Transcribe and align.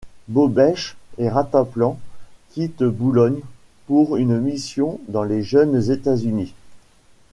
Bobèche 0.27 0.97
et 1.19 1.29
Rataplan 1.29 1.99
quittent 2.53 2.81
Boulogne 2.83 3.41
pour 3.85 4.17
une 4.17 4.39
mission 4.39 4.99
dans 5.09 5.21
les 5.21 5.43
jeunes 5.43 5.79
Etats-Unis. 5.91 6.55